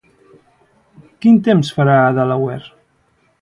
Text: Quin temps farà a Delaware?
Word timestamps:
Quin 1.25 1.37
temps 1.49 1.71
farà 1.77 1.99
a 2.07 2.09
Delaware? 2.17 2.73